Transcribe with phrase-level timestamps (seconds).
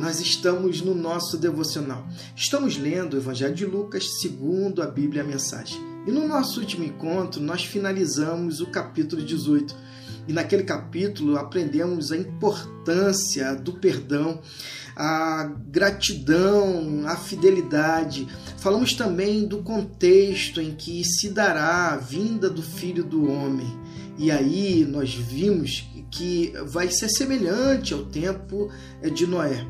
[0.00, 2.08] nós estamos no nosso devocional.
[2.34, 5.78] Estamos lendo o Evangelho de Lucas segundo a Bíblia a Mensagem.
[6.06, 9.76] E no nosso último encontro, nós finalizamos o capítulo 18.
[10.30, 14.40] E naquele capítulo aprendemos a importância do perdão,
[14.94, 18.28] a gratidão, a fidelidade.
[18.58, 23.76] Falamos também do contexto em que se dará a vinda do Filho do Homem.
[24.16, 28.70] E aí nós vimos que vai ser semelhante ao tempo
[29.12, 29.66] de Noé.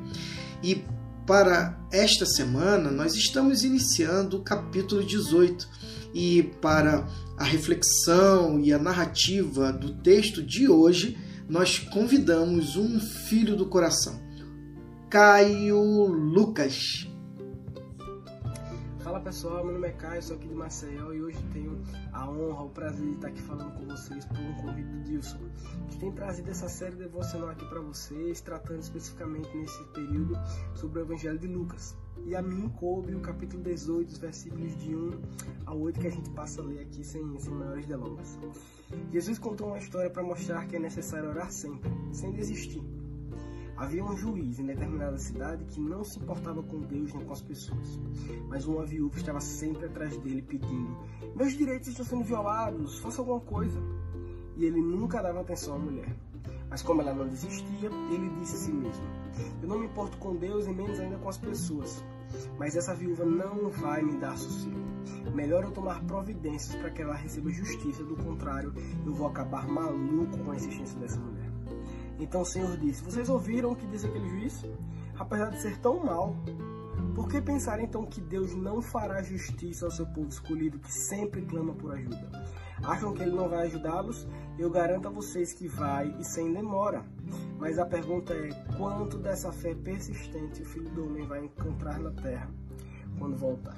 [0.63, 0.85] E
[1.27, 5.67] para esta semana nós estamos iniciando o capítulo 18
[6.15, 7.07] e para
[7.37, 11.17] a reflexão e a narrativa do texto de hoje
[11.49, 14.21] nós convidamos um filho do coração,
[15.09, 17.09] Caio Lucas.
[19.01, 22.63] Fala pessoal, meu nome é Caio, sou aqui de Maceió e hoje tenho a honra,
[22.63, 25.39] o prazer de estar aqui falando com vocês por um convite do Dilson,
[25.89, 30.39] que tem trazido essa série devocional aqui para vocês, tratando especificamente nesse período
[30.75, 31.97] sobre o Evangelho de Lucas.
[32.25, 35.11] E a mim coube o capítulo 18, os versículos de 1
[35.71, 38.39] a 8 que a gente passa a ler aqui sem, sem maiores delongas.
[39.11, 42.83] Jesus contou uma história para mostrar que é necessário orar sempre, sem desistir
[43.81, 47.41] Havia um juiz em determinada cidade que não se importava com Deus nem com as
[47.41, 47.99] pessoas,
[48.47, 50.99] mas uma viúva estava sempre atrás dele pedindo:
[51.35, 53.81] Meus direitos estão sendo violados, faça alguma coisa.
[54.59, 56.15] E ele nunca dava atenção à mulher.
[56.69, 59.07] Mas como ela não desistia, ele disse a si mesmo:
[59.63, 62.05] Eu não me importo com Deus e menos ainda com as pessoas.
[62.59, 64.81] Mas essa viúva não vai me dar sossego.
[65.35, 70.39] Melhor eu tomar providências para que ela receba justiça, do contrário, eu vou acabar maluco
[70.39, 71.51] com a existência dessa mulher.
[72.19, 74.65] Então o Senhor disse: Vocês ouviram o que disse aquele juiz?
[75.19, 76.37] Apesar de ser tão mau,
[77.15, 81.43] por que pensar então que Deus não fará justiça ao seu povo escolhido que sempre
[81.43, 82.31] clama por ajuda?
[82.83, 84.27] Acham que ele não vai ajudá-los?
[84.59, 87.05] Eu garanto a vocês que vai e sem demora.
[87.59, 92.11] Mas a pergunta é: quanto dessa fé persistente o Filho do Homem vai encontrar na
[92.11, 92.51] terra?
[93.19, 93.77] Quando voltar.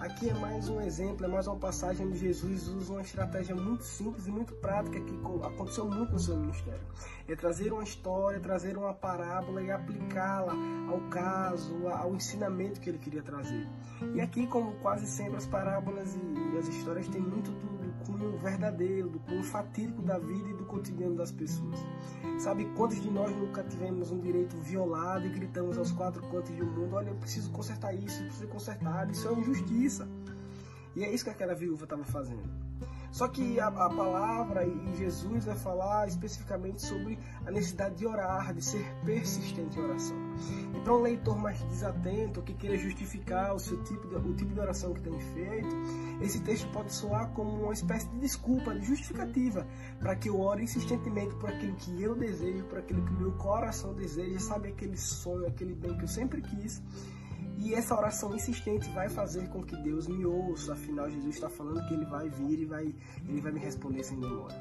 [0.00, 3.84] Aqui é mais um exemplo, é mais uma passagem onde Jesus usa uma estratégia muito
[3.84, 5.14] simples e muito prática que
[5.44, 6.80] aconteceu muito no seu ministério.
[7.28, 10.54] É trazer uma história, trazer uma parábola e aplicá-la
[10.90, 13.66] ao caso, ao ensinamento que ele queria trazer.
[14.14, 17.73] E aqui, como quase sempre, as parábolas e as histórias têm muito do,
[18.06, 21.78] cunho verdadeiro, do cunho fatídico da vida e do cotidiano das pessoas.
[22.38, 26.66] Sabe quantos de nós nunca tivemos um direito violado e gritamos aos quatro cantos do
[26.66, 30.08] mundo: olha, eu preciso consertar isso, eu preciso consertar, isso é injustiça.
[30.96, 32.48] E é isso que aquela viúva estava fazendo.
[33.14, 37.16] Só que a, a, palavra e Jesus vai falar especificamente sobre
[37.46, 40.16] a necessidade de orar, de ser persistente em oração.
[40.74, 44.52] E para um leitor mais desatento, que queira justificar o seu tipo de, o tipo
[44.52, 45.76] de oração que tem feito,
[46.22, 49.64] esse texto pode soar como uma espécie de desculpa, de justificativa,
[50.00, 53.94] para que eu ore insistentemente por aquilo que eu desejo, por aquilo que meu coração
[53.94, 56.82] deseja, sabe aquele sonho, aquele bem que eu sempre quis
[57.58, 60.72] e essa oração insistente vai fazer com que Deus me ouça.
[60.72, 62.94] Afinal, Jesus está falando que Ele vai vir e vai,
[63.28, 64.54] Ele vai me responder sem demora.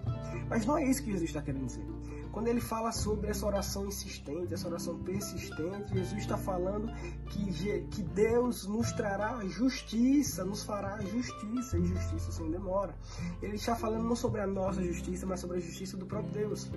[0.49, 1.85] Mas não é isso que Jesus está querendo dizer.
[2.31, 6.91] Quando Ele fala sobre essa oração insistente, essa oração persistente, Jesus está falando
[7.29, 12.95] que, que Deus nos trará justiça, nos fará justiça e justiça sem demora.
[13.41, 16.71] Ele está falando não sobre a nossa justiça, mas sobre a justiça do próprio Deus.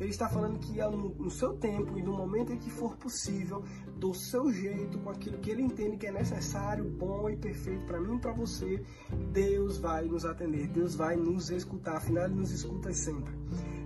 [0.00, 3.62] Ele está falando que no, no seu tempo e no momento em que for possível,
[3.96, 7.98] do seu jeito, com aquilo que ele entende que é necessário, bom e perfeito para
[7.98, 8.82] mim e para você,
[9.32, 13.32] Deus vai nos atender, Deus vai nos escutar, afinal ele nos escuta sempre.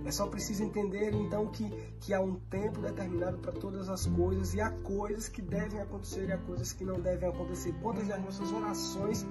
[0.03, 1.69] É só preciso entender então que,
[2.01, 6.27] que há um tempo determinado para todas as coisas e há coisas que devem acontecer
[6.27, 7.73] e há coisas que não devem acontecer.
[7.81, 9.25] Quantas das nossas orações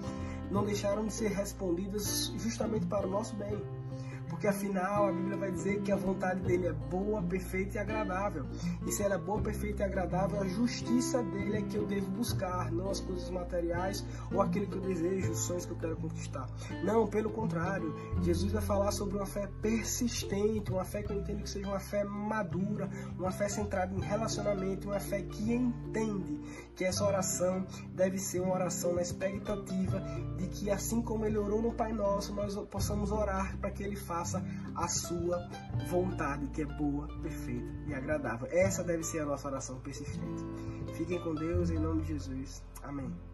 [0.50, 3.60] não deixaram de ser respondidas justamente para o nosso bem?
[4.40, 8.46] Porque afinal a Bíblia vai dizer que a vontade dele é boa, perfeita e agradável.
[8.86, 12.10] E se ela é boa, perfeita e agradável, a justiça dele é que eu devo
[12.12, 14.02] buscar, não as coisas materiais
[14.32, 16.48] ou aquilo que eu desejo, os sonhos que eu quero conquistar.
[16.82, 21.42] Não, pelo contrário, Jesus vai falar sobre uma fé persistente, uma fé que eu entendo
[21.42, 22.88] que seja uma fé madura,
[23.18, 26.41] uma fé centrada em relacionamento, uma fé que entende
[26.74, 30.00] que essa oração deve ser uma oração na expectativa
[30.38, 33.97] de que assim como ele orou no Pai Nosso, nós possamos orar para que ele
[33.97, 34.44] faça faça
[34.77, 35.48] a sua
[35.88, 38.48] vontade, que é boa, perfeita e agradável.
[38.50, 40.44] Essa deve ser a nossa oração persistente.
[40.94, 42.62] Fiquem com Deus, em nome de Jesus.
[42.82, 43.29] Amém.